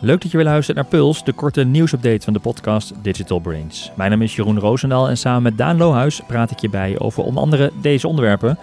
[0.00, 3.90] Leuk dat je weer luistert naar Puls, de korte nieuwsupdate van de podcast Digital Brains.
[3.96, 7.22] Mijn naam is Jeroen Roosendaal en samen met Daan Lohuis praat ik je bij over
[7.22, 8.58] onder andere deze onderwerpen.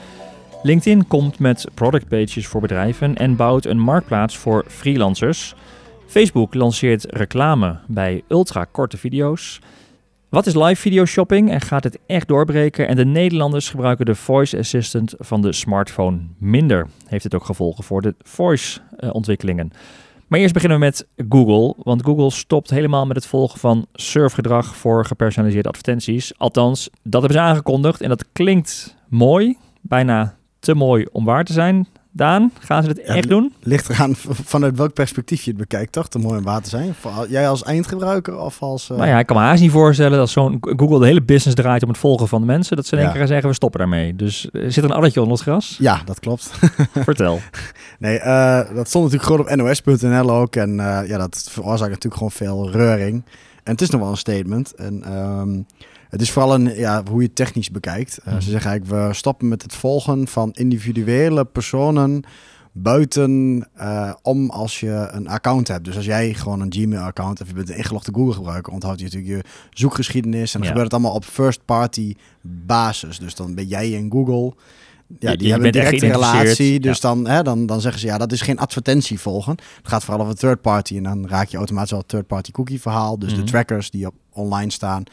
[0.63, 5.55] LinkedIn komt met product pages voor bedrijven en bouwt een marktplaats voor freelancers.
[6.07, 9.59] Facebook lanceert reclame bij ultra korte video's.
[10.29, 12.87] Wat is live video shopping en gaat het echt doorbreken?
[12.87, 16.87] En de Nederlanders gebruiken de voice assistant van de smartphone minder.
[17.07, 19.71] Heeft het ook gevolgen voor de voice uh, ontwikkelingen?
[20.27, 24.75] Maar eerst beginnen we met Google, want Google stopt helemaal met het volgen van surfgedrag
[24.75, 26.37] voor gepersonaliseerde advertenties.
[26.37, 31.53] Althans, dat hebben ze aangekondigd en dat klinkt mooi, bijna te mooi om waar te
[31.53, 31.87] zijn.
[32.15, 33.53] Daan, gaan ze het echt doen?
[33.59, 34.15] Ligt eraan
[34.53, 36.07] vanuit welk perspectief je het bekijkt, toch?
[36.07, 36.95] Te mooi waar te zijn.
[37.29, 38.89] Jij als eindgebruiker of als...
[38.89, 38.97] Uh...
[38.97, 41.83] Nou ja, ik kan me haast niet voorstellen dat zo'n Google de hele business draait
[41.83, 42.75] om het volgen van de mensen.
[42.75, 44.15] Dat ze in één keer zeggen, we stoppen daarmee.
[44.15, 45.75] Dus uh, zit er een addertje onder het gras?
[45.79, 46.51] Ja, dat klopt.
[46.93, 47.39] Vertel.
[47.99, 50.55] nee, uh, dat stond natuurlijk gewoon op nos.nl ook.
[50.55, 50.75] En
[51.07, 53.23] ja, dat veroorzaakt natuurlijk gewoon veel reuring.
[53.63, 54.75] En het is nog wel een statement.
[54.75, 55.13] En...
[55.17, 55.65] Um,
[56.09, 58.19] het is vooral een, ja, hoe je het technisch bekijkt.
[58.27, 62.23] Uh, Ze zeggen eigenlijk, we stoppen met het volgen van individuele personen
[62.77, 65.85] buiten uh, om als je een account hebt.
[65.85, 69.33] Dus als jij gewoon een Gmail-account hebt, je bent een ingelogde Google-gebruiker, onthoudt je natuurlijk
[69.33, 70.53] je zoekgeschiedenis.
[70.53, 73.19] En dan gebeurt het allemaal op first-party basis.
[73.19, 74.53] Dus dan ben jij in Google
[75.19, 76.79] ja, die, hebben een directe relatie.
[76.79, 79.55] Dus dan, hè, dan, dan zeggen ze, ja, dat is geen advertentie volgen.
[79.77, 80.97] Het gaat vooral over third party.
[80.97, 83.19] En dan raak je automatisch al het third party cookie verhaal.
[83.19, 83.45] Dus de mhm.
[83.45, 85.03] trackers die op online staan.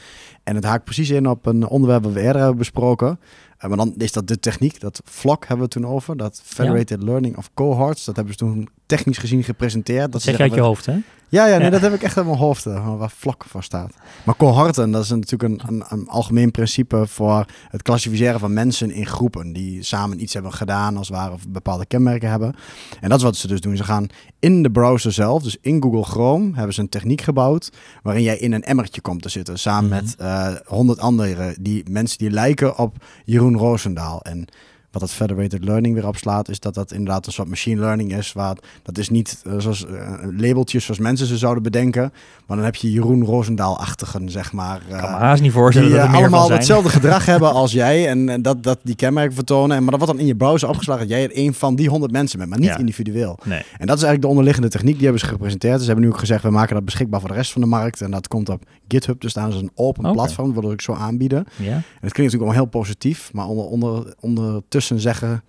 [0.42, 3.20] En het haakt precies in op een onderwerp dat we eerder hebben besproken.
[3.60, 6.16] Uh, maar dan is dat de techniek, dat VLOC hebben we toen over.
[6.16, 8.04] Dat Federated Learning of Cohorts.
[8.04, 10.12] Dat hebben ze toen technisch gezien gepresenteerd.
[10.12, 10.96] Dat zeg je uit je hoofd, hè?
[11.28, 13.94] Ja, ja, nee, dat heb ik echt uit mijn hoofd, uh, waar vlak voor staat.
[14.24, 18.90] Maar cohorten, dat is natuurlijk een, een, een, algemeen principe voor het klassificeren van mensen
[18.90, 22.54] in groepen die samen iets hebben gedaan, als het ware, of bepaalde kenmerken hebben.
[23.00, 23.76] En dat is wat ze dus doen.
[23.76, 24.06] Ze gaan
[24.38, 27.70] in de browser zelf, dus in Google Chrome, hebben ze een techniek gebouwd
[28.02, 30.02] waarin jij in een emmertje komt te zitten, samen mhm.
[30.02, 34.22] met eh, honderd uh, andere die mensen die lijken op Jeroen Roosendaal.
[34.22, 34.48] En
[34.92, 38.32] wat dat federated learning weer opslaat, is dat dat inderdaad een soort machine learning is.
[38.32, 42.12] Waar, dat is niet uh, zoals uh, labeltjes zoals mensen ze zouden bedenken.
[42.46, 44.82] Maar dan heb je Jeroen Roosendaal-achtigen, zeg maar.
[44.90, 48.08] Uh, kan me haast niet voorstellen die dat er allemaal hetzelfde gedrag hebben als jij.
[48.08, 49.76] En, en, dat, dat die kenmerken vertonen.
[49.76, 51.88] En, maar dat wordt dan in je browser opgeslagen dat jij er een van die
[51.88, 53.38] honderd mensen bent, maar niet individueel.
[53.44, 53.58] Nee.
[53.58, 54.94] En dat is eigenlijk de onderliggende techniek.
[54.94, 55.80] Die hebben ze gepresenteerd.
[55.80, 58.00] Ze hebben nu ook gezegd, we maken dat beschikbaar voor de rest van de markt.
[58.00, 59.44] En dat komt op GitHub te staan.
[59.44, 60.12] Dat is een open okay.
[60.12, 61.44] platform, waardoor ik zo aanbieden.
[61.56, 61.66] Ja.
[61.66, 63.32] En het klinkt natuurlijk allemaal heel positief.
[63.32, 65.42] Maar onder, onder, ondertussen zeggen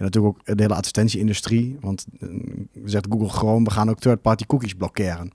[0.00, 1.76] en natuurlijk ook de hele advertentie-industrie.
[1.80, 2.30] Want uh,
[2.84, 5.32] zegt Google Chrome, we gaan ook third-party cookies blokkeren.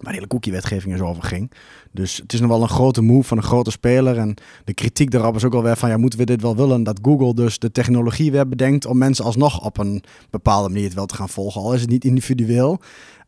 [0.00, 1.50] Maar de hele cookie-wetgeving is overging.
[1.92, 4.18] Dus het is nog wel een grote move van een grote speler.
[4.18, 4.34] En
[4.64, 6.82] de kritiek daarop is ook alweer van, ja, moeten we dit wel willen?
[6.82, 10.94] Dat Google dus de technologie weer bedenkt om mensen alsnog op een bepaalde manier het
[10.94, 11.60] wel te gaan volgen.
[11.60, 12.80] Al is het niet individueel.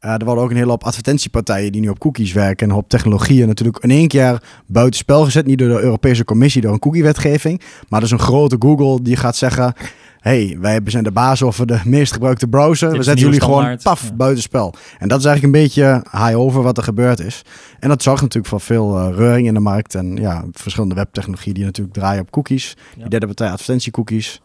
[0.04, 2.88] Uh, er worden ook een hele hoop advertentiepartijen die nu op cookies werken en op
[2.88, 5.46] technologieën natuurlijk in één keer buitenspel gezet.
[5.46, 7.60] Niet door de Europese Commissie, door een cookie-wetgeving.
[7.88, 9.74] Maar dus een grote Google die gaat zeggen,
[10.20, 12.90] hey, wij zijn de baas over de meest gebruikte browser.
[12.90, 14.12] we zetten jullie gewoon paf ja.
[14.12, 14.74] buitenspel.
[14.98, 17.42] En dat is eigenlijk een beetje high over wat er gebeurd is.
[17.78, 19.94] En dat zorgt natuurlijk voor veel uh, reuring in de markt.
[19.94, 22.76] En ja, verschillende webtechnologieën die natuurlijk draaien op cookies.
[22.94, 23.00] Ja.
[23.00, 24.40] Die derde partij advertentiecookies.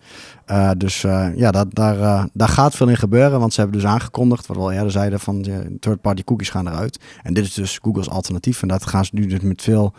[0.51, 3.39] Uh, dus uh, ja, dat, daar, daar gaat veel in gebeuren.
[3.39, 5.41] Want ze hebben dus aangekondigd, wat we al eerder zeiden, van
[5.79, 6.99] third-party cookies gaan eruit.
[7.23, 8.61] En dit is dus Google's alternatief.
[8.61, 9.93] En dat gaan ze nu dus met veel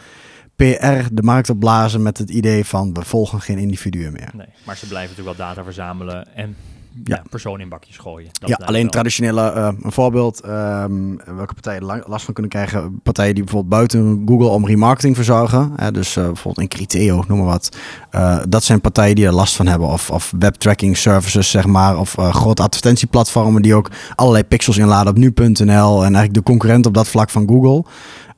[0.56, 4.30] PR de markt opblazen met het idee van we volgen geen individuen meer.
[4.34, 6.56] Nee, maar ze blijven natuurlijk wel data verzamelen en
[7.04, 7.22] ja.
[7.30, 8.28] personen in bakjes gooien.
[8.40, 8.90] Dat ja, alleen wel.
[8.90, 13.00] traditionele, uh, een voorbeeld, um, welke partijen last van kunnen krijgen.
[13.02, 15.72] Partijen die bijvoorbeeld buiten Google om remarketing verzorgen.
[15.76, 17.76] Hè, dus uh, bijvoorbeeld in Criteo, noem maar wat.
[18.12, 19.88] Uh, dat zijn partijen die er last van hebben.
[19.88, 21.98] Of, of webtracking services, zeg maar.
[21.98, 25.96] Of grote advertentieplatformen die ook allerlei pixels inladen op nu.nl.
[25.96, 27.84] En eigenlijk de concurrent op dat vlak van Google.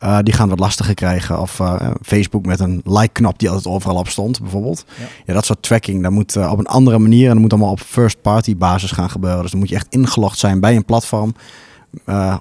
[0.02, 1.40] Uh, die gaan wat lastiger krijgen.
[1.40, 4.84] Of uh, Facebook met een like-knop die altijd overal op stond, bijvoorbeeld.
[4.98, 7.52] Ja, ja dat soort tracking, dat moet uh, op een andere manier en dat moet
[7.52, 9.42] allemaal op first-party basis gaan gebeuren.
[9.42, 11.34] Dus dan moet je echt ingelogd zijn bij een platform.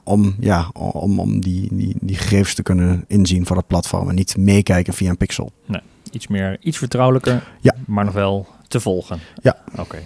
[0.04, 4.16] om ja, om, om die, die, die gegevens te kunnen inzien voor dat platform en
[4.16, 5.52] niet meekijken via een pixel.
[5.66, 7.76] Nee, iets meer, iets vertrouwelijker, ja.
[7.86, 9.20] maar nog wel te volgen.
[9.42, 9.58] Ja.
[9.78, 10.00] Oké.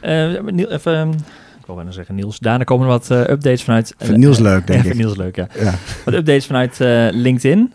[0.00, 0.56] Okay.
[0.66, 1.24] even
[1.68, 2.38] wil bijna zeggen Niels.
[2.38, 3.94] Daarna komen er wat uh, updates vanuit...
[4.02, 4.94] Uh, Niels leuk, denk ik.
[4.94, 5.48] Niels leuk, ja.
[5.58, 5.74] ja.
[6.04, 7.72] Wat updates vanuit uh, LinkedIn.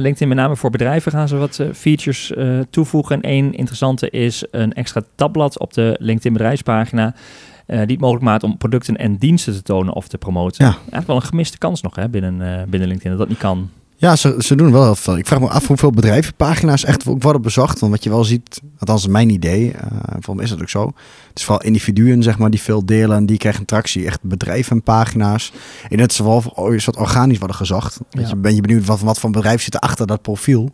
[0.00, 2.32] LinkedIn met name voor bedrijven gaan ze wat features
[2.70, 3.20] toevoegen.
[3.20, 7.14] En één interessante is een extra tabblad op de LinkedIn bedrijfspagina...
[7.66, 10.64] die het mogelijk maakt om producten en diensten te tonen of te promoten.
[10.64, 10.70] Ja.
[10.72, 13.70] Eigenlijk wel een gemiste kans nog hè, binnen, binnen LinkedIn, dat dat niet kan.
[13.98, 15.18] Ja, ze, ze doen wel heel veel.
[15.18, 17.78] Ik vraag me af hoeveel bedrijvenpagina's echt ook worden bezocht.
[17.78, 20.86] Want wat je wel ziet, althans mijn idee, uh, volgens mij is dat ook zo.
[21.28, 24.06] Het is vooral individuen zeg maar, die veel delen en die krijgen tractie.
[24.06, 25.52] Echt bedrijvenpagina's.
[25.88, 26.42] En het is wel
[26.84, 28.00] dat organisch worden gezocht.
[28.10, 28.28] Ja.
[28.28, 30.70] je, ben je benieuwd wat, wat voor bedrijf zit er achter dat profiel.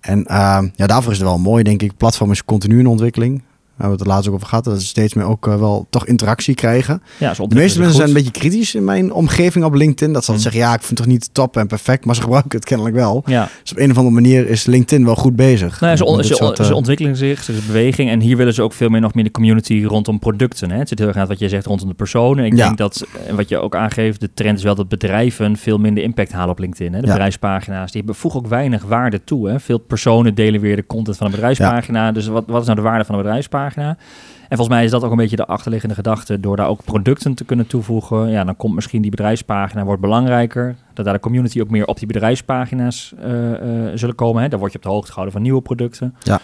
[0.00, 1.96] En uh, ja, daarvoor is het wel mooi, denk ik.
[1.96, 3.42] Platform is continu in ontwikkeling
[3.80, 5.86] we hebben het er laatst ook over gehad, dat ze steeds meer ook uh, wel
[5.90, 7.02] toch interactie krijgen.
[7.18, 10.12] Ja, de meeste mensen zijn een beetje kritisch in mijn omgeving op LinkedIn.
[10.12, 10.38] Dat ze mm.
[10.38, 12.96] zeggen, ja, ik vind het toch niet top en perfect, maar ze gebruiken het kennelijk
[12.96, 13.22] wel.
[13.26, 13.48] Ja.
[13.62, 15.80] Dus op een of andere manier is LinkedIn wel goed bezig.
[15.80, 18.62] Nou, ze, on ze, soort, ze, ontwikkelen zich, ze is beweging en hier willen ze
[18.62, 20.70] ook veel meer nog meer de community rondom producten.
[20.70, 20.78] Hè?
[20.78, 22.44] Het zit heel erg aan wat je zegt rondom de personen.
[22.44, 25.78] Ik denk dat, en wat je ook aangeeft, de trend is wel dat bedrijven veel
[25.78, 26.92] minder impact halen op LinkedIn.
[26.92, 27.00] Hè?
[27.00, 29.48] De bedrijfspagina's, die voegen ook weinig waarde toe.
[29.48, 29.60] Hè?
[29.60, 32.12] Veel personen delen weer de content van een bedrijfspagina.
[32.12, 33.69] Dus wat, wat is nou de waarde van een bedrijfspagina?
[33.76, 36.40] En volgens mij is dat ook een beetje de achterliggende gedachte.
[36.40, 40.76] Door daar ook producten te kunnen toevoegen, ja, dan komt misschien die bedrijfspagina wordt belangrijker.
[40.94, 43.56] Dat daar de community ook meer op die bedrijfspagina's uh, uh,
[43.94, 44.42] zullen komen.
[44.42, 44.48] Hè.
[44.48, 46.14] Daar word je op de hoogte gehouden van nieuwe producten.
[46.22, 46.40] Ja.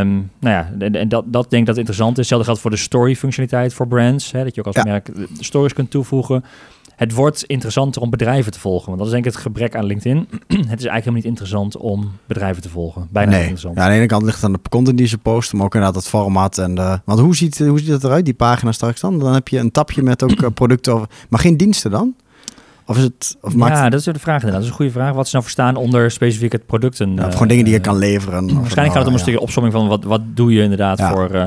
[0.00, 2.18] Um, nou ja, en, dat, dat denk ik dat interessant is.
[2.18, 4.32] Hetzelfde geldt voor de story-functionaliteit voor brands.
[4.32, 6.44] Hè, dat je ook als merk de stories kunt toevoegen
[6.96, 8.86] het wordt interessanter om bedrijven te volgen.
[8.86, 10.28] Want dat is denk ik het gebrek aan LinkedIn.
[10.28, 13.08] het is eigenlijk helemaal niet interessant om bedrijven te volgen.
[13.10, 13.40] Bijna nee.
[13.40, 13.76] interessant.
[13.76, 15.74] Ja, aan de ene kant ligt het aan de content die ze posten, maar ook
[15.74, 16.58] inderdaad het format.
[16.58, 19.18] En de, want hoe ziet, hoe ziet het eruit, die pagina straks dan?
[19.18, 22.14] Dan heb je een tapje met ook eh, producten, maar geen diensten dan?
[22.86, 23.76] Of is het, of maakt...
[23.76, 24.52] Ja, dat is de vraag inderdaad.
[24.52, 25.14] Dat is een goede vraag.
[25.14, 27.14] Wat ze nou verstaan onder specifiek het producten?
[27.14, 28.54] Ja, gewoon dingen die je eh, kan leveren.
[28.54, 31.34] Waarschijnlijk gaat het om een stukje opsomming van wat, wat doe je inderdaad voor...
[31.34, 31.44] Uh,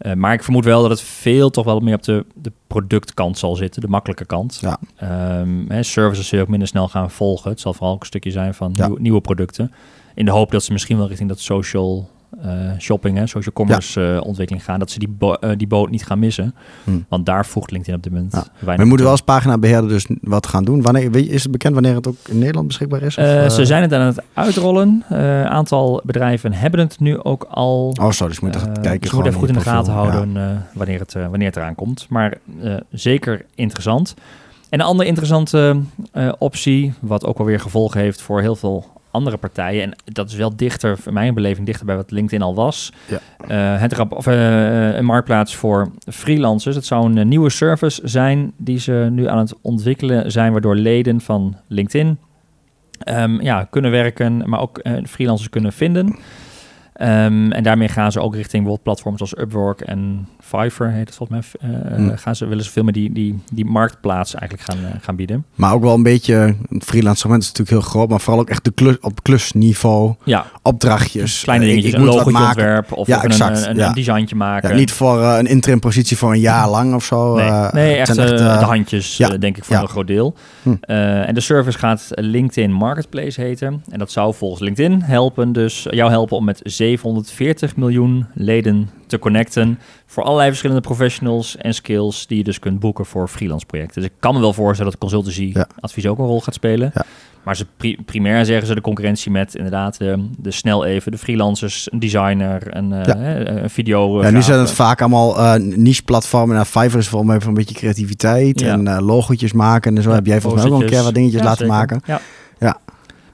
[0.00, 3.38] uh, maar ik vermoed wel dat het veel toch wel meer op de, de productkant
[3.38, 4.58] zal zitten, de makkelijke kant.
[4.60, 4.78] Ja.
[5.40, 7.50] Um, hè, services zullen ook minder snel gaan volgen.
[7.50, 9.72] Het zal vooral ook een stukje zijn van nieuwe producten.
[10.14, 12.08] In de hoop dat ze misschien wel richting dat social
[12.78, 14.14] shopping, hè, social commerce ja.
[14.14, 16.54] uh, ontwikkeling gaan, dat ze die, bo uh, die boot niet gaan missen.
[16.84, 16.90] Hm.
[17.08, 18.44] Want daar voegt LinkedIn op dit moment ja.
[18.58, 18.76] weinig.
[18.76, 20.82] We moeten wel als paginabeheerder dus wat gaan doen.
[20.82, 23.16] Wanneer, is het bekend wanneer het ook in Nederland beschikbaar is?
[23.16, 25.04] Of, ze zijn het aan het uitrollen.
[25.08, 27.94] Een aantal bedrijven hebben het nu ook al.
[28.00, 29.00] Oh, zo, dus moet je kijken.
[29.00, 32.06] Dus moet even goed in de gaten houden wanneer, het, wanneer het eraan komt.
[32.08, 32.38] Maar
[32.90, 34.14] zeker interessant.
[34.68, 35.76] En een andere interessante
[36.38, 39.82] optie, wat ook alweer gevolgen heeft voor heel veel andere partijen.
[39.82, 42.92] En dat is wel dichter, voor mijn beleving, dichter bij wat LinkedIn al was.
[43.06, 43.18] Ja.
[43.74, 46.74] Uh, het rap, of, uh, een marktplaats voor freelancers.
[46.74, 51.20] Het zou een nieuwe service zijn die ze nu aan het ontwikkelen zijn, waardoor leden
[51.20, 52.18] van LinkedIn
[53.04, 56.18] um, ja, kunnen werken, maar ook uh, freelancers kunnen vinden.
[57.00, 61.14] Um, en daarmee gaan ze ook richting bijvoorbeeld platforms als Upwork en Fiverr, heet het
[61.14, 64.78] volgens mij, uh, gaan ze, willen ze veel meer die, die, die marktplaats eigenlijk gaan,
[64.78, 65.44] uh, gaan bieden.
[65.54, 68.50] Maar ook wel een beetje, een freelance segment is natuurlijk heel groot, maar vooral ook
[68.50, 70.46] echt de klus, op klusniveau, ja.
[70.62, 71.42] opdrachtjes.
[71.42, 73.86] Kleine dingetjes, ik, ik een logo ontwerpen of, ja, exact, een, een, ja.
[73.86, 74.70] een designtje maken.
[74.70, 77.34] Ja, niet voor uh, een interim positie voor een jaar lang of zo.
[77.34, 80.34] Nee, nee echt, echt de handjes, denk ik, voor een groot deel.
[80.62, 80.74] Hm.
[80.82, 83.82] en de service gaat LinkedIn Marketplace heten.
[83.90, 89.18] En dat zou volgens LinkedIn helpen, dus jou helpen om met 740 miljoen leden te
[89.18, 94.02] connecten voor allerlei verschillende professionals en skills die je dus kunt boeken voor freelance projecten.
[94.02, 96.90] Dus ik kan me wel voorstellen dat consultancy advies ook een rol gaat spelen.
[96.94, 97.04] Ja.
[97.42, 97.66] Maar ze
[98.04, 102.76] primair zeggen ze de concurrentie met inderdaad de, de snel even, de freelancers, een designer,
[102.76, 104.22] een, uh, een video.
[104.22, 106.54] Ja, nu zijn het vaak allemaal uh, niche platformen.
[106.54, 110.10] Nou, Fiverr is volgens mij van een beetje creativiteit en uh, logotjes maken en zo.
[110.10, 112.00] heb jij volgens mij ook een keer wat dingetjes laten maken.
[112.06, 112.20] Ja.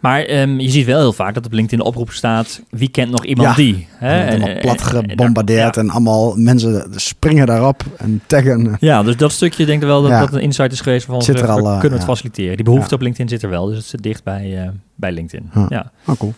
[0.04, 2.62] Maar um, je ziet wel heel vaak dat op LinkedIn oproep staat...
[2.70, 3.54] wie kent nog iemand ja.
[3.54, 3.86] die?
[3.90, 4.22] Hè?
[4.22, 8.76] Helemaal plat gebombardeerd en, allemaal mensen springen daarop en taggen.
[8.80, 11.06] Ja, dus dat stukje denk ik wel dat dat een insight is geweest...
[11.06, 12.56] van zit er al, kunnen we het faciliteren.
[12.56, 15.50] Die behoefte op LinkedIn zit er wel, dus het zit dicht bij, bij LinkedIn.
[15.68, 16.34] Ja, oh, cool.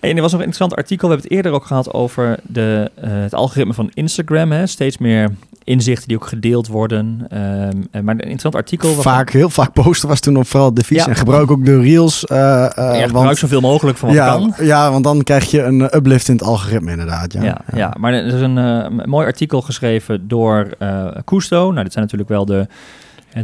[0.00, 1.08] En er was nog een interessant artikel.
[1.08, 4.52] We hebben het eerder ook gehad over de, uh, het algoritme van Instagram.
[4.52, 4.66] Hè?
[4.66, 5.30] Steeds meer
[5.64, 7.26] inzichten die ook gedeeld worden.
[7.32, 8.92] Um, maar een interessant artikel.
[8.92, 11.06] Vaak, heel vaak posten was toen op vooral de vies.
[11.06, 12.24] En gebruik ook de reels.
[12.32, 14.54] Uh, uh, ja, gebruik zoveel mogelijk van wat ja, kan.
[14.58, 17.32] Ja, want dan krijg je een uplift in het algoritme inderdaad.
[17.32, 17.94] Ja, ja, ja.
[17.98, 20.68] maar er is een mooi artikel geschreven door
[21.24, 21.70] Cousteau.
[21.70, 22.66] Nou, dit zijn natuurlijk wel de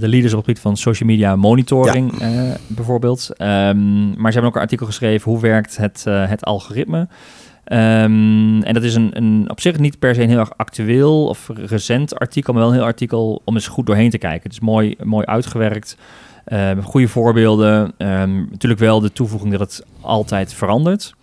[0.00, 2.56] de leaders op het gebied van social media monitoring ja.
[2.66, 3.28] bijvoorbeeld.
[3.30, 6.98] Um, maar ze hebben ook een artikel geschreven hoe werkt het, uh, het algoritme.
[6.98, 11.26] Um, en dat is een, een, op zich niet per se een heel erg actueel
[11.26, 14.42] of recent artikel, maar wel een heel artikel om eens goed doorheen te kijken.
[14.42, 15.96] Het is mooi, mooi uitgewerkt,
[16.82, 17.92] goede voorbeelden.
[17.98, 21.14] Um, natuurlijk wel de toevoeging dat het altijd verandert.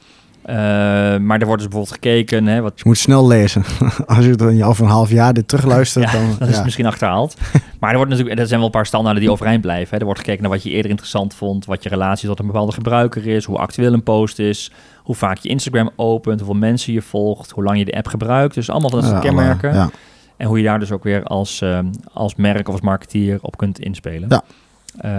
[0.50, 2.46] Uh, maar er wordt dus bijvoorbeeld gekeken.
[2.46, 2.74] Hè, wat...
[2.76, 3.64] Je moet snel lezen.
[4.06, 6.36] Als je het in over een half jaar dit terugluistert, ja, dan.
[6.40, 7.36] Dat is misschien achterhaald.
[7.80, 9.90] maar er, wordt natuurlijk, er zijn wel een paar standaarden die overeind blijven.
[9.90, 9.98] Hè.
[9.98, 12.72] Er wordt gekeken naar wat je eerder interessant vond, wat je relatie tot een bepaalde
[12.72, 14.72] gebruiker is, hoe actueel een post is,
[15.04, 18.56] hoe vaak je Instagram opent, hoeveel mensen je volgt, hoe lang je de app gebruikt.
[18.56, 19.92] Dus allemaal van dat soort kenmerken.
[20.38, 21.80] En hoe je daar dus ook weer als, uh,
[22.14, 24.30] als merk of als marketeer op kunt inspelen.
[24.30, 24.44] Ja.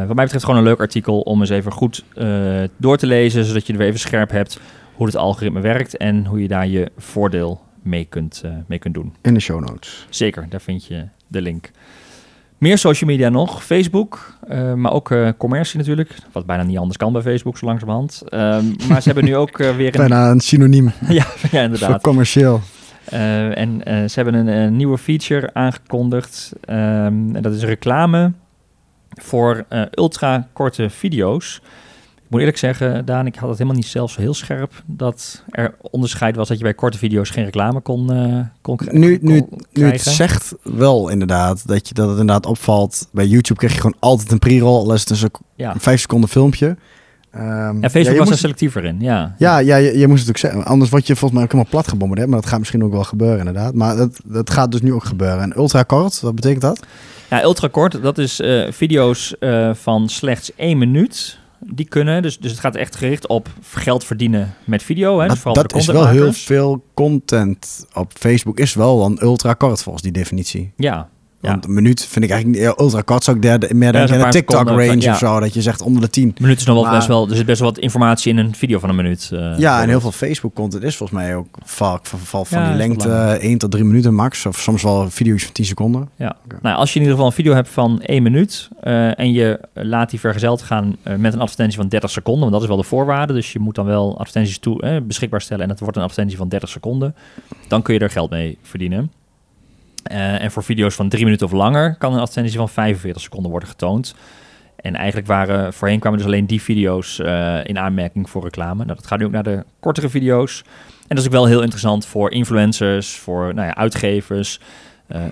[0.06, 2.04] wat mij betreft gewoon een leuk artikel om eens even goed
[2.76, 4.60] door te lezen, zodat je er weer even scherp hebt
[5.00, 9.14] hoe het algoritme werkt en hoe je daar je voordeel mee kunt, mee kunt doen.
[9.20, 10.06] In de show notes.
[10.10, 11.70] Zeker, daar vind je de link.
[12.58, 13.64] Meer social media nog.
[13.64, 16.14] Facebook, uh, maar ook uh, commercie natuurlijk.
[16.32, 18.22] Wat bijna niet anders kan bij Facebook, zo langzamerhand.
[18.24, 18.40] Uh,
[18.88, 20.08] maar ze hebben nu ook weer een...
[20.08, 20.92] Bijna een synoniem.
[21.08, 21.90] ja, ja, inderdaad.
[21.90, 22.60] Voor commercieel.
[23.04, 26.52] en ze hebben een, een, nieuwe feature aangekondigd.
[26.60, 28.32] Um, en dat is reclame
[29.10, 29.64] voor
[29.94, 31.60] ultra korte video's
[32.30, 35.74] moet eerlijk zeggen, Daan, ik had het helemaal niet zelf zo heel scherp dat er
[35.80, 39.84] onderscheid was dat je bij korte video's geen reclame kon, uh, kon, nu, nu, nu
[39.84, 43.08] het zegt wel inderdaad dat, je, dat het inderdaad opvalt.
[43.12, 45.74] Bij YouTube krijg je gewoon altijd een pre-roll, al is het een, ja.
[45.78, 46.76] vijf seconden filmpje.
[47.36, 49.34] Um, en Facebook was er selectiever in, ja.
[49.38, 50.64] Ja, ja je, je, moest het ook zeggen.
[50.64, 52.28] Anders word je volgens mij ook helemaal plat gebombardeerd.
[52.28, 53.74] Maar dat gaat misschien ook wel gebeuren inderdaad.
[53.74, 55.42] Maar dat, dat gaat dus nu ook gebeuren.
[55.42, 56.80] En ultra kort, wat betekent dat?
[57.30, 62.22] Ja, ultra kort, dat is uh, video's uh, van slechts één minuut die kunnen.
[62.22, 65.20] Dus, dus het gaat echt gericht op geld verdienen met video.
[65.20, 65.28] Hè?
[65.28, 68.58] Dus dat is wel heel veel content op Facebook.
[68.58, 70.72] Is wel dan ultra kort volgens die definitie.
[70.76, 71.08] Ja,
[71.40, 73.24] want een minuut vind ik eigenlijk ultra kort.
[73.24, 75.40] Zou ik derde, meer dan ja, een TikTok-range of zo.
[75.40, 76.24] Dat je zegt onder de 10.
[76.24, 77.28] Een minuut is nog wel best wel...
[77.28, 79.30] Er zit best wel wat informatie in een video van een minuut.
[79.32, 83.38] Uh, ja, en heel veel Facebook-content is volgens mij ook vaak van, van die lengte
[83.40, 84.46] 1 tot 3 minuten max.
[84.46, 86.08] Of soms wel video's van 10 seconden.
[86.16, 86.36] Ja.
[86.62, 88.68] Nou, als je in ieder geval een video hebt van 1 minuut...
[88.84, 92.40] Uh, en je laat die vergezeld gaan uh, met een advertentie van 30 seconden...
[92.40, 93.32] want dat is wel de voorwaarde.
[93.32, 95.62] Dus je moet dan wel advertenties toe, beschikbaar stellen...
[95.62, 97.14] en dat wordt een advertentie van 30 seconden.
[97.68, 99.10] Dan kun je er geld mee verdienen.
[100.10, 103.50] Uh, en voor video's van drie minuten of langer kan een advertentie van 45 seconden
[103.50, 104.14] worden getoond.
[104.76, 108.84] En eigenlijk waren voorheen kwamen dus alleen die video's uh, in aanmerking voor reclame.
[108.84, 110.62] Nou, dat gaat nu ook naar de kortere video's.
[111.00, 114.60] En dat is ook wel heel interessant voor influencers, voor nou ja, uitgevers,
[115.08, 115.22] uh,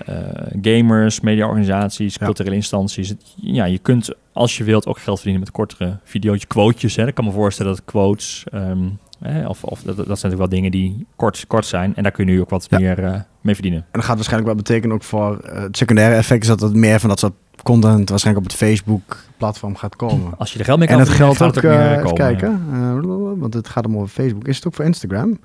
[0.63, 2.25] gamers, mediaorganisaties, ja.
[2.25, 3.15] culturele instanties.
[3.37, 6.97] Ja, je kunt als je wilt ook geld verdienen met kortere video's, quotejes.
[6.97, 7.07] Hè.
[7.07, 8.99] Ik kan me voorstellen dat quotes um,
[9.47, 11.97] of, of dat, dat, zijn natuurlijk wel dingen die kort, kort zijn.
[11.97, 13.81] En daar kun je nu ook wat meer uh, mee verdienen.
[13.81, 16.43] En dat gaat waarschijnlijk wel betekenen ook voor uh, het secundaire effect...
[16.43, 20.33] is dat het meer van dat soort content waarschijnlijk op het Facebook-platform gaat komen.
[20.39, 23.55] Als je er geld mee kan En het geldt ook, ook uh, even kijken, want
[23.55, 24.47] het gaat om over Facebook.
[24.47, 25.39] Is het ook voor Instagram?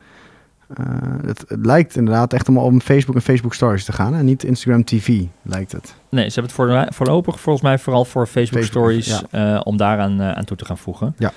[1.26, 4.44] Het, het, lijkt inderdaad echt om op Facebook en Facebook Stories te gaan en niet
[4.44, 5.96] Instagram TV, lijkt het.
[6.10, 9.22] Nee, ze hebben het voor, voorlopig volgens mij vooral voor Facebook, Stories
[9.64, 11.16] om daaraan aan toe te gaan voegen.
[11.18, 11.32] Ja.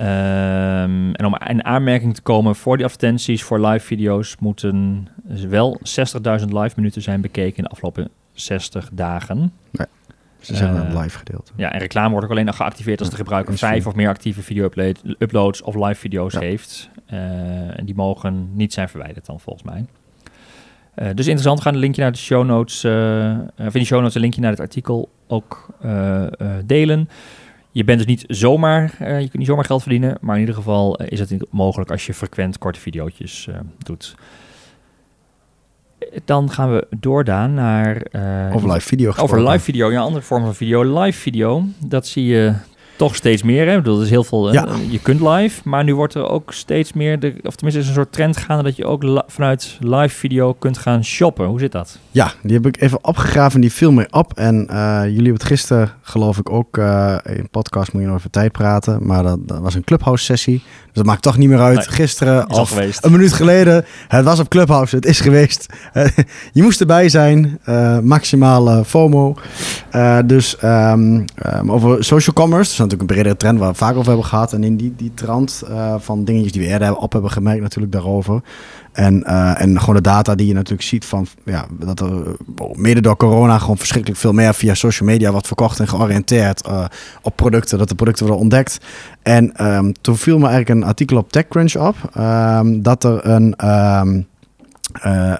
[0.00, 5.08] Um, en om in aanmerking te komen voor die advertenties, voor live video's, moeten
[5.48, 5.80] wel
[6.40, 9.52] 60.000 live minuten zijn bekeken in de afgelopen 60 dagen.
[9.70, 9.86] Nee,
[10.40, 11.52] ze zijn uh, live gedeeld.
[11.56, 14.42] Ja, en reclame wordt ook alleen nog geactiveerd als de gebruiker vijf of meer actieve
[14.42, 16.90] video-uploads of live video's heeft.
[17.12, 19.84] Uh, en die mogen niet zijn verwijderd dan volgens mij.
[20.96, 24.14] Uh, dus interessant, gaan een linkje naar de show notes, uh, in de show notes
[24.14, 25.66] een linkje naar het artikel ook
[26.64, 27.08] delen.
[27.72, 30.54] Je bent dus niet zomaar, uh, je kunt niet zomaar geld verdienen, maar in ieder
[30.54, 34.14] geval uh, is het mogelijk als je frequent korte video's uh, doet.
[36.24, 38.02] Dan gaan we doordaan naar...
[38.52, 39.36] over live video gesproken.
[39.36, 41.02] Over live video, ja, andere vorm van video.
[41.02, 42.54] Live video, dat zie je
[43.00, 43.68] toch steeds meer.
[43.68, 43.82] Hè?
[43.82, 44.52] Dat is heel veel.
[44.52, 44.66] Ja.
[44.88, 47.94] je kunt live, maar nu wordt er ook steeds meer, de, of tenminste is een
[47.94, 51.46] soort trend gaande dat je ook vanuit live video kunt gaan shoppen.
[51.46, 51.98] Hoe zit dat?
[52.10, 53.60] Ja, die heb ik even opgegraven.
[53.60, 54.32] Die viel mee op.
[54.34, 58.16] En uh, jullie hebben het gisteren, geloof ik, ook uh, in podcast moet je nog
[58.16, 59.06] even tijd praten.
[59.06, 60.62] Maar dat, dat was een clubhouse sessie.
[60.84, 61.88] Dus dat maakt toch niet meer uit.
[61.88, 63.84] Gisteren of een minuut geleden.
[64.08, 64.96] Het was op Clubhouse.
[64.96, 65.66] Het is geweest.
[66.52, 67.60] je moest erbij zijn.
[68.02, 69.36] Maximale FOMO.
[70.24, 72.70] dus um, um, over social commerce.
[72.70, 74.52] Dus natuurlijk een bredere trend waar we vaak over hebben gehad.
[74.52, 77.92] En in die, die trant uh, van dingetjes die we eerder op hebben gemerkt natuurlijk
[77.92, 78.42] daarover.
[78.92, 82.76] En, uh, en gewoon de data die je natuurlijk ziet van ja, dat er oh,
[82.76, 86.68] mede door corona gewoon verschrikkelijk veel meer via social media wordt verkocht en georiënteerd
[87.22, 88.78] op producten, dat de producten worden ontdekt.
[89.22, 93.54] En um, toen viel me eigenlijk een artikel op TechCrunch op um, dat er een,
[93.64, 94.02] uh,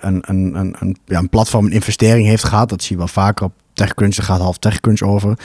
[0.00, 2.68] een, een, een, een, ja, een platform investering heeft gehad.
[2.68, 5.38] Dat zie je wel vaker op TechCrunch, er gaat half TechCrunch over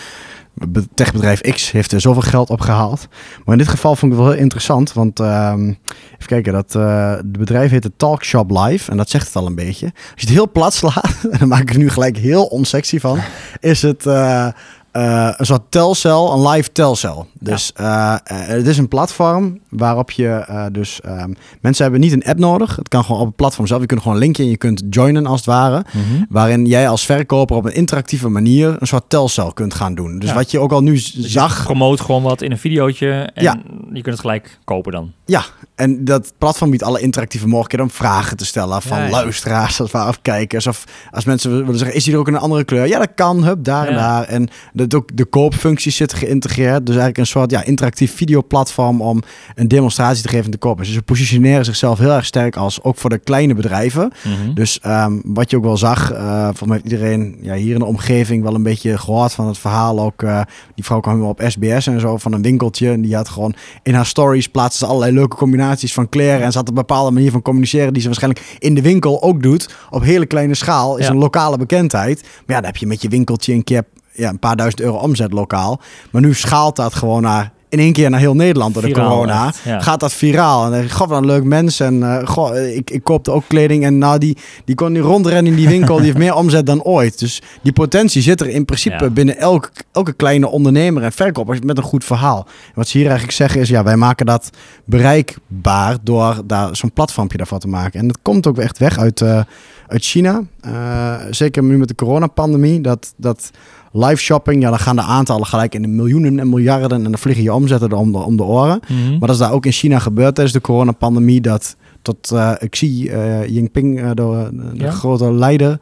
[0.93, 3.07] techbedrijf X heeft er zoveel geld opgehaald.
[3.45, 4.93] Maar in dit geval vond ik het wel heel interessant.
[4.93, 8.91] Want uh, even kijken, dat, uh, het bedrijf heet Talkshop Live.
[8.91, 9.85] En dat zegt het al een beetje.
[9.85, 12.99] Als je het heel plat slaat, en dan maak ik er nu gelijk heel onsexy
[12.99, 13.19] van.
[13.59, 14.47] Is het uh,
[14.93, 17.27] uh, een soort telcel, een live telcel.
[17.51, 21.01] Dus eh, eh, het is een platform waarop je eh, dus...
[21.01, 22.75] ehm, mensen hebben niet een app nodig.
[22.75, 23.81] Het kan gewoon op het platform zelf.
[23.81, 25.85] Je kunt gewoon een linkje en je kunt joinen als het ware.
[25.93, 26.23] Mhm.
[26.29, 30.19] Waarin jij als verkoper op een interactieve manier een soort telcel kunt gaan doen.
[30.19, 30.35] Dus Ja.
[30.35, 31.63] wat je ook al nu Dus zag...
[31.63, 33.55] promoot gewoon wat in een videootje en Ja.
[33.87, 35.11] je kunt het gelijk kopen dan.
[35.25, 35.43] Ja,
[35.75, 40.21] en dat platform biedt alle interactieve mogelijkheden om vragen te stellen van luisteraars als of
[40.21, 40.67] kijkers.
[40.67, 42.87] Of als mensen willen zeggen, is die er ook een andere kleur?
[42.87, 44.23] Ja, dat kan, hup, daar en daar.
[44.23, 46.77] En de, ook de koopfuncties zitten geïntegreerd.
[46.85, 49.21] Dus eigenlijk een soort ja, interactief videoplatform om
[49.55, 50.73] een demonstratie te geven in de.
[50.75, 54.11] Dus ze positioneren zichzelf heel erg sterk als ook voor de kleine bedrijven.
[54.23, 54.53] Mhm.
[54.53, 57.79] Dus ehm, wat je ook wel zag, eh voor mij heeft iedereen ja, hier in
[57.79, 59.99] de omgeving wel een beetje gehoord van het verhaal.
[59.99, 60.41] Ook eh,
[60.75, 62.91] die vrouw kwam op SBS en zo van een winkeltje.
[62.91, 66.41] En die had gewoon in haar stories plaatste ze allerlei leuke combinaties van kleren.
[66.41, 69.43] En ze had een bepaalde manier van communiceren die ze waarschijnlijk in de winkel ook
[69.43, 69.75] doet.
[69.89, 70.97] Op hele kleine schaal.
[70.97, 71.11] Is Ja.
[71.11, 72.21] een lokale bekendheid.
[72.21, 73.83] Maar ja, dan heb je met je winkeltje een keer
[74.15, 75.81] ja, een paar duizend euro omzet lokaal.
[76.11, 79.09] Maar nu schaalt dat gewoon naar in één keer naar heel Nederland door de Viraal
[79.09, 79.47] corona.
[79.47, 79.79] echt, ja.
[79.79, 80.65] Gaat dat viraal.
[80.65, 81.79] En dan ik, god, wat een leuk mens.
[81.79, 83.83] En eh, goh, ik, ik koopte ook kleding.
[83.83, 85.95] En nou, die, die kon nu rondrennen in die winkel.
[85.95, 87.19] Die heeft meer omzet dan ooit.
[87.19, 89.09] Dus die potentie zit er in principe Ja.
[89.09, 92.45] binnen elke, elke kleine ondernemer en verkoper met een goed verhaal.
[92.47, 94.49] En wat ze hier eigenlijk zeggen is, ja, wij maken dat
[94.85, 97.99] bereikbaar door daar zo'n platformpje daarvan te maken.
[97.99, 99.41] En dat komt ook echt weg uit, eh,
[99.87, 100.41] uit China.
[100.61, 102.81] Eh, zeker nu met de coronapandemie.
[102.81, 103.51] Dat, dat
[103.95, 107.05] live shopping, ja, dan gaan de aantallen gelijk in de miljoenen en miljarden.
[107.05, 108.79] En dan vliegen je omzetten er om de, om de oren.
[108.87, 109.09] Mhm.
[109.09, 111.41] Maar dat is daar ook in China gebeurd tijdens de coronapandemie.
[111.41, 113.11] Dat tot uh, Xi
[113.47, 114.91] Jinping, uh, de, de Ja.
[114.91, 115.79] grote leider,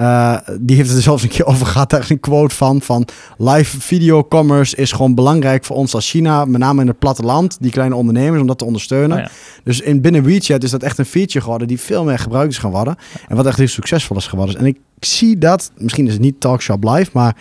[0.00, 1.90] uh, die heeft het er zelfs een keer over gehad.
[1.90, 3.06] Daar is een quote van, van
[3.38, 6.44] live videocommerce is gewoon belangrijk voor ons als China.
[6.44, 9.16] Met name in het platteland, die kleine ondernemers, om dat te ondersteunen.
[9.18, 9.30] Oh ja.
[9.64, 12.58] Dus in, binnen WeChat is dat echt een feature geworden die veel meer gebruikt is
[12.58, 12.96] geworden.
[13.28, 14.56] En wat echt heel succesvol is geworden.
[14.58, 17.36] En ik zie dat, misschien is het niet Talkshop Live, maar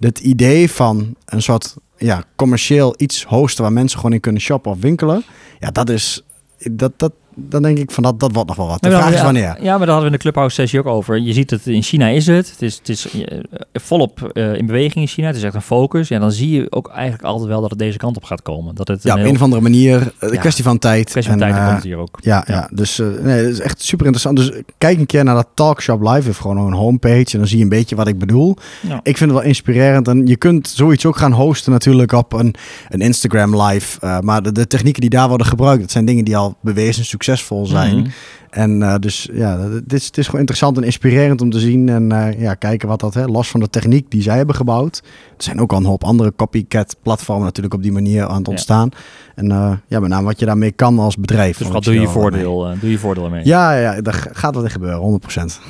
[0.00, 4.72] het idee van een soort ja, commercieel iets hosten waar mensen gewoon in kunnen shoppen
[4.72, 5.24] of winkelen.
[5.58, 6.24] Ja, dat is,
[6.70, 8.82] dat, dat, dan denk ik van dat, dat wordt nog wel wat.
[8.82, 9.42] De maar vraag is wanneer.
[9.60, 11.18] Ja, maar daar hadden we in de Clubhouse sessie ook over.
[11.18, 12.50] Je ziet het, in China is het.
[12.50, 13.38] Het is, het is eh,
[13.72, 15.26] volop eh, in beweging in China.
[15.26, 16.08] Het is echt een focus.
[16.08, 18.74] Ja, dan zie je ook eigenlijk altijd wel dat het deze kant op gaat komen.
[18.74, 20.00] Dat het Ja, op heel een of andere manier.
[20.00, 20.40] eh, Een Ja.
[20.40, 21.10] kwestie van tijd.
[21.10, 22.18] kwestie van En, tijd komt hier ook.
[22.20, 22.68] Ja, ja.
[22.72, 24.36] Dus nee, dat is echt super interessant.
[24.36, 26.22] Dus kijk een keer naar dat Talkshop Live.
[26.22, 28.56] Heeft gewoon een homepage en dan zie je een beetje wat ik bedoel.
[29.02, 30.08] Ik vind het wel inspirerend.
[30.08, 32.54] En je kunt zoiets ook gaan hosten natuurlijk op een,
[32.88, 34.20] een Instagram Live.
[34.20, 37.66] Maar de, de technieken die daar worden gebruikt, dat zijn dingen die al bewezen succesvol
[37.66, 37.96] zijn.
[37.98, 38.08] Mhm.
[38.50, 41.88] En eh, dus ja, het is, het is gewoon interessant en inspirerend om te zien.
[41.88, 45.02] En eh, ja, kijken wat dat, hè, los van de techniek die zij hebben gebouwd.
[45.36, 48.46] Er zijn ook al een hoop andere copycat platformen natuurlijk op die manier aan het
[48.46, 48.52] Ja.
[48.52, 48.88] ontstaan.
[49.34, 51.58] En eh, ja, met name wat je daarmee kan als bedrijf.
[51.58, 53.44] Dus wat doe je voordeel, doe je voordeel mee.
[53.44, 55.60] Ja, ja, daar gaat wat in gebeuren, 100%.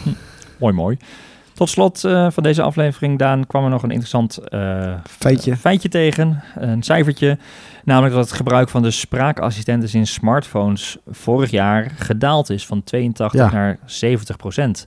[0.59, 0.97] Mooi, mooi.
[1.55, 5.51] Tot slot eh, van deze aflevering, Daan, kwam er nog een interessant eh, Feitje.
[5.51, 6.43] eh, feitje tegen.
[6.55, 7.39] Een cijfertje.
[7.85, 13.41] Namelijk dat het gebruik van de spraakassistenten in smartphones vorig jaar gedaald is van 82
[13.41, 13.51] Ja.
[13.53, 14.87] naar 70 procent.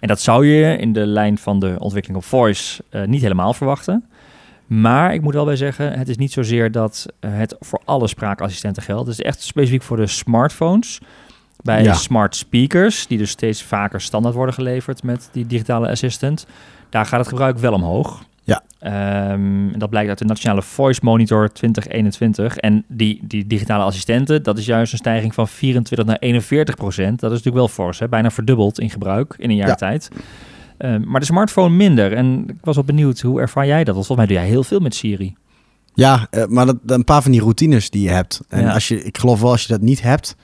[0.00, 4.04] En dat zou je in de lijn van de ontwikkeling op voice niet helemaal verwachten.
[4.66, 8.82] Maar ik moet wel bij zeggen, het is niet zozeer dat het voor alle spraakassistenten
[8.82, 9.08] geldt.
[9.08, 11.00] Het is echt specifiek voor de smartphones.
[11.62, 11.92] Bij Ja.
[11.94, 16.46] smart speakers, die dus steeds vaker standaard worden geleverd met die digitale assistant.
[16.90, 18.22] Daar gaat het gebruik wel omhoog.
[18.44, 18.62] Ja.
[18.78, 18.92] Ehm,
[19.72, 22.56] en dat blijkt uit de Nationale Voice Monitor 2021.
[22.56, 27.20] En die, die digitale assistenten, dat is juist een stijging van 24 naar 41 procent.
[27.20, 28.08] Dat is natuurlijk wel fors, hè?
[28.08, 29.74] bijna verdubbeld in gebruik in een jaar Ja.
[29.74, 30.08] tijd.
[30.78, 32.12] Ehm, maar de smartphone minder.
[32.12, 33.94] En ik was wel benieuwd, hoe ervaar jij dat?
[33.94, 35.34] Want volgens mij doe jij heel veel met Siri.
[35.94, 38.40] Ja, eh, maar dat, een paar van die routines die je hebt.
[38.48, 38.72] En Ja.
[38.72, 40.36] als je, ik geloof wel als je dat niet hebt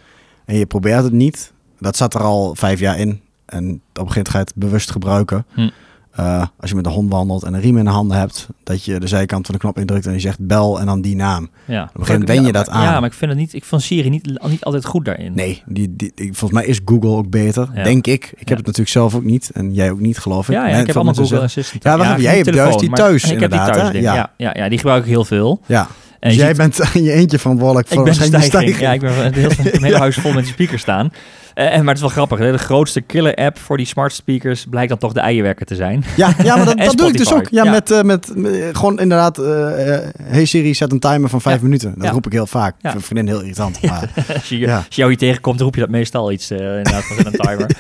[0.49, 3.21] en je probeert het niet, dat zat er al vijf jaar in.
[3.47, 5.47] En op een gegeven moment ga je het bewust gebruiken.
[5.55, 5.69] Hm.
[6.11, 8.85] Eh, als je met de hond wandelt en een riem in de handen hebt, dat
[8.85, 11.49] je de zijkant van de knop indrukt en je zegt bel en dan die naam.
[11.65, 11.83] Ja.
[11.83, 12.83] een gegeven moment wen je dat aan.
[12.83, 15.35] Ja, maar ik vind het niet, ik vond Siri niet, niet altijd goed daarin.
[15.35, 17.83] Nee, die, die, volgens mij is Google ook beter, Ja.
[17.83, 18.33] denk ik.
[18.37, 20.55] Ik heb het natuurlijk zelf ook niet en jij ook niet, geloof ik.
[20.55, 21.83] Ja, ik heb allemaal Google Assistant.
[21.83, 24.03] Ja, jij heb hebt juist die thuis, Ik heb die inderdaad, thuis.
[24.03, 24.33] Ja.
[24.37, 25.61] Ja, ja, die gebruik ik heel veel.
[25.67, 25.89] Ja,
[26.21, 28.79] En dus jij ziet- bent in je eentje verantwoordelijk voor ik ben die stijging.
[28.81, 31.13] Ja, ik ben een heel, een hele huis vol met die speakers staan.
[31.55, 32.39] Eh, en maar het is wel grappig.
[32.39, 32.53] Hè?
[32.53, 36.05] De grootste killer app voor die smart speakers blijkt dan toch de eierwerker te zijn.
[36.17, 37.49] Ja, ja maar dat, dat doe ik dus ook.
[37.51, 37.71] Ja, Ja.
[37.71, 41.57] Met, eh, met, met- gewoon inderdaad, eh, eh, hey Siri, zet een timer van vijf
[41.57, 41.63] Ja.
[41.63, 41.95] minuten.
[41.97, 42.11] Dat Ja.
[42.11, 42.75] roep ik heel vaak.
[42.79, 42.89] Ja.
[42.89, 43.81] Ik vind vriendin heel irritant.
[43.89, 47.05] Maar, als, je, als je jou hier tegenkomt, roep je dat meestal iets eh inderdaad
[47.05, 47.71] van een timer.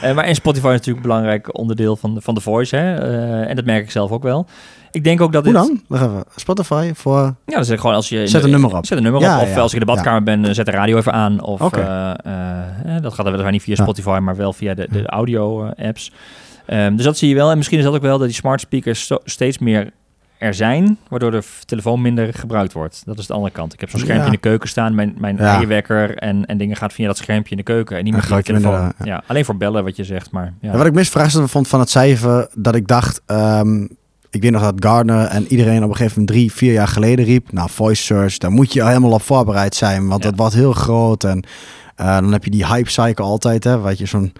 [0.00, 2.76] Eh, maar en Spotify is natuurlijk een belangrijk onderdeel van de, van de voice.
[2.76, 2.94] Hè?
[2.96, 4.46] Eh, en dat merk ik zelf ook wel.
[4.90, 5.62] Ik denk ook dat hoe dit...
[5.62, 5.80] dan?
[5.86, 6.24] Wacht even.
[6.36, 7.34] Spotify voor...
[7.46, 8.26] Ja, dat is gewoon als je...
[8.26, 8.86] Zet een nummer op.
[8.86, 9.42] Zet een nummer Ja, op.
[9.42, 11.40] Of ja, als ik in de badkamer ben, eh, zet de radio even aan.
[11.42, 13.82] Of eh, eh, dat gaat dan weliswaar niet via Ja.
[13.82, 16.12] Spotify, maar wel via de, de audio-apps.
[16.66, 17.50] Ehm, dus dat zie je wel.
[17.50, 19.90] En misschien is dat ook wel dat die smart speakers steeds meer
[20.38, 23.02] er zijn, waardoor de telefoon minder gebruikt wordt.
[23.04, 23.72] Dat is de andere kant.
[23.72, 24.32] Ik heb zo'n schermpje Ja.
[24.32, 25.54] in de keuken staan, mijn, mijn Ja.
[25.56, 28.36] eierwekker en, en dingen gaat via dat schermpje in de keuken en niet meer via
[28.36, 28.72] de telefoon.
[28.72, 29.22] minder, ja.
[29.26, 30.70] alleen voor bellen wat je zegt, maar ja.
[30.72, 33.22] Ja, wat ik verrassend vond van het cijfer, dat ik dacht...
[33.26, 33.86] ehm,
[34.30, 37.24] ik weet nog dat Gardner en iedereen op een gegeven moment drie, vier jaar geleden
[37.24, 37.52] riep...
[37.52, 40.08] Nou, voice search, daar moet je helemaal op voorbereid zijn.
[40.08, 40.28] Want Ja.
[40.30, 41.24] dat wordt heel groot.
[41.24, 41.42] En
[41.96, 43.78] eh, dan heb je die hype cycle altijd, hè.
[43.78, 44.32] Wat je zo'n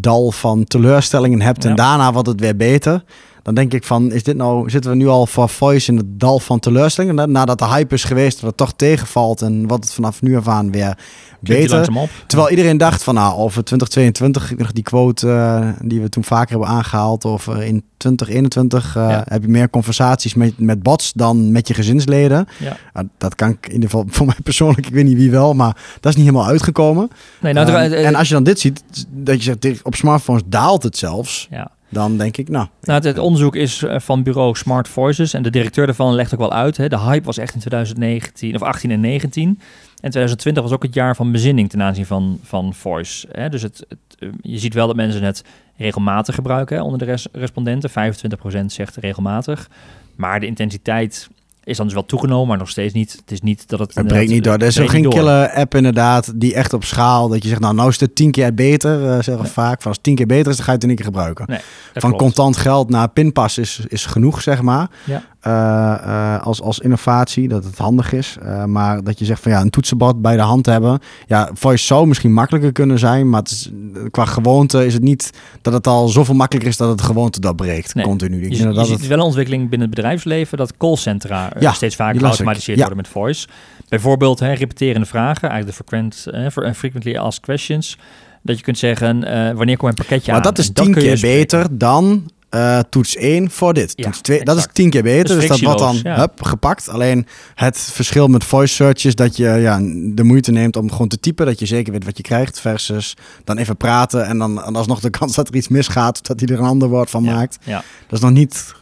[0.00, 1.62] dal van teleurstellingen hebt.
[1.62, 1.70] Ja.
[1.70, 3.04] En daarna wordt het weer beter.
[3.42, 6.20] Dan denk ik van, is dit nou, zitten we nu al voor voice in het
[6.20, 7.14] dal van teleurstellingen?
[7.16, 9.42] Na- Nadat de hype is geweest, dat het toch tegenvalt.
[9.42, 10.98] En wat het vanaf nu af aan weer
[11.40, 11.88] beter.
[12.26, 16.08] Terwijl iedereen dacht van nou, over 2022, ik weet nog die quote eh, die we
[16.08, 19.24] toen vaker hebben aangehaald, of in 2021 eh, Ja.
[19.28, 22.46] heb je meer conversaties met, met bots dan met je gezinsleden.
[22.58, 22.76] Ja.
[22.92, 25.54] Ah, dat kan ik in ieder geval voor mij persoonlijk, ik weet niet wie wel,
[25.54, 27.08] maar dat is niet helemaal uitgekomen.
[27.40, 30.42] Nee, nou, Ehm, eh, en als je dan dit ziet, dat je zegt op smartphones
[30.46, 31.70] daalt het zelfs, ja.
[31.92, 35.50] Dan denk ik nou, Nou, het, onderzoek is eh, van bureau Smart Voices en de
[35.50, 36.76] directeur daarvan legt ook wel uit.
[36.76, 39.48] Hè, de hype was echt in 2019 of 18 en 19.
[39.48, 43.28] En 2020 was ook het jaar van bezinning ten aanzien van, van voice.
[43.32, 43.48] Hè.
[43.48, 45.44] Dus het, het, eh, je ziet wel dat mensen het
[45.76, 47.90] regelmatig gebruiken hè, onder de res- respondenten.
[47.90, 49.68] 25% zegt regelmatig.
[50.16, 51.28] Maar de intensiteit
[51.64, 53.12] is dan dus wel toegenomen, maar nog steeds niet.
[53.12, 53.94] Het is niet dat het...
[53.94, 54.52] het breekt niet door.
[54.52, 57.74] Er is ook geen killer app inderdaad, die echt op schaal, dat je zegt nou,
[57.74, 59.52] nou is het tien keer beter, eh, zeggen Nee.
[59.52, 59.82] vaak.
[59.82, 61.46] Van als het tien keer beter is, dan ga je het in één keer gebruiken.
[61.46, 62.16] Van klopt.
[62.16, 64.90] contant geld naar pinpas is, is genoeg, zeg maar.
[65.04, 65.22] Ja.
[65.42, 65.92] Eh,
[66.34, 68.36] eh, als, als innovatie, dat het handig is.
[68.42, 70.98] Eh, maar dat je zegt van ja, een toetsenbord bij de hand hebben.
[71.26, 73.28] Ja, voice zou misschien makkelijker kunnen zijn.
[73.30, 73.70] Maar het is,
[74.10, 75.30] qua gewoonte is het niet
[75.62, 77.94] dat het al zoveel makkelijker is dat het gewoonte doorbreekt.
[77.94, 78.04] Nee.
[78.04, 78.44] Continu.
[78.44, 81.72] Ik Je, dat dat ziet het- wel een ontwikkeling binnen het bedrijfsleven dat callcentra Ja,
[81.72, 82.84] steeds vaker geautomatiseerd Ja.
[82.84, 83.46] worden met voice.
[83.88, 87.98] Bijvoorbeeld hè, repeterende vragen, eigenlijk de frequent, eh, fre- frequently asked questions.
[88.42, 90.46] Dat je kunt zeggen, eh, wanneer komt een pakketje maar aan?
[90.46, 93.92] dat is En tien keer beter dan eh, toets 1 voor dit.
[93.96, 94.74] Ja, toets 2, dat is exact.
[94.74, 95.24] tien keer beter.
[95.24, 96.18] Dus Dus, dat wordt dan ja.
[96.18, 96.88] hup, gepakt.
[96.88, 99.78] Alleen het verschil met voice search is dat je ja,
[100.14, 101.46] de moeite neemt om gewoon te typen.
[101.46, 102.60] Dat je zeker weet wat je krijgt.
[102.60, 104.26] Versus dan even praten.
[104.26, 106.26] En dan en alsnog de kans dat er iets misgaat.
[106.26, 107.58] Dat hij er een ander woord van Ja, maakt.
[107.64, 108.74] Dat is nog niet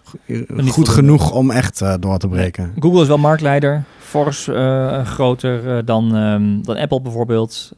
[0.69, 2.73] goed genoeg om echt eh, door te breken.
[2.79, 7.73] Google is wel marktleider, fors eh, groter eh, dan, ehm, dan Apple bijvoorbeeld.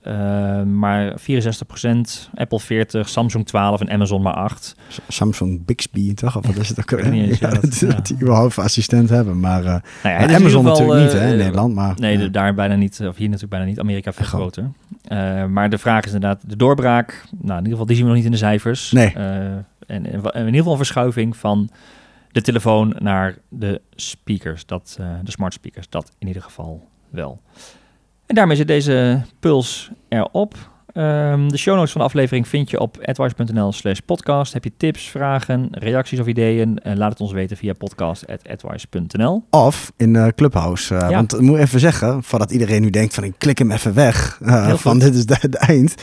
[0.74, 4.74] Maar 64%, Apple 40, Samsung 12 en Amazon maar 8.
[4.88, 6.36] S- Samsung Bixby, toch?
[6.36, 6.90] Of wat is het ook?
[7.00, 7.86] weet niet eens, ja, Ja, dat- dat, ja.
[7.88, 9.40] dat die überhaupt assistent hebben.
[9.40, 9.82] Maar Nou
[10.16, 11.74] Amazon geval, natuurlijk niet hè, in Nederland.
[11.74, 13.78] Maar, Nee, daar bijna niet, of hier natuurlijk bijna niet.
[13.80, 14.70] Amerika veel groter.
[15.50, 18.16] Maar de vraag is inderdaad, de doorbraak, nou in ieder geval die zien we nog
[18.18, 18.92] niet in de cijfers.
[18.92, 19.12] Nee.
[19.12, 21.68] En, en in ieder geval een verschuiving van
[22.32, 27.40] de telefoon naar de speakers, dat, eh, de smart speakers, dat in ieder geval wel.
[28.26, 30.54] En daarmee zit deze puls erop.
[30.92, 34.52] Ehm, de show notes van de aflevering vind je op advice.nl slash podcast.
[34.52, 36.78] Heb je tips, vragen, reacties of ideeën?
[36.78, 39.44] Eh, laat het ons weten via podcast.advice.nl.
[39.50, 40.94] Of in eh, Clubhouse.
[40.94, 41.08] Ja.
[41.10, 44.38] Want ik moet even zeggen, voordat iedereen nu denkt van ik klik hem even weg.
[44.76, 45.94] van dit is de- het eind.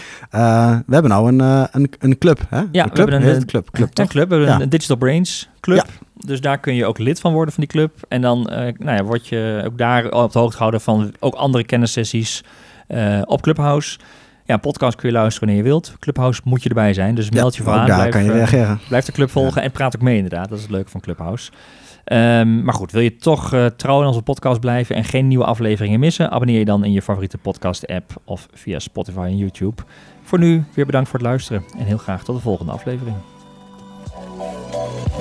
[0.85, 2.39] We hebben nou een, een, een club.
[2.49, 2.57] Hè?
[2.57, 2.95] Ja, een we club.
[3.09, 3.69] hebben een- het club.
[3.71, 4.07] club Een toch?
[4.07, 4.61] club, we hebben Ja.
[4.61, 5.77] een Digital Brains club.
[5.77, 6.07] Ja.
[6.25, 7.97] Dus daar kun je ook lid van worden van die club.
[8.07, 11.33] En dan eh, nou ja, word je ook daar op de hoogte gehouden van ook
[11.35, 12.43] andere kennissessies
[12.87, 13.99] eh, op Clubhouse.
[14.45, 15.93] Ja, podcast kun je luisteren wanneer je wilt.
[15.99, 17.15] Clubhouse moet je erbij zijn.
[17.15, 17.87] Dus meld je Ja, voor aan.
[17.87, 18.79] daar Blijf, kan je eh, reageren.
[18.87, 20.49] blijf de club volgen en praat ook mee inderdaad.
[20.49, 21.51] Dat is het leuke van Clubhouse.
[22.03, 25.45] Ehm, maar goed, wil je toch eh, trouw in onze podcast blijven en geen nieuwe
[25.45, 26.31] afleveringen missen?
[26.31, 29.81] Abonneer je dan in je favoriete podcast app of via Spotify en YouTube.
[30.23, 33.15] Voor nu weer bedankt voor het luisteren en heel graag tot de volgende aflevering.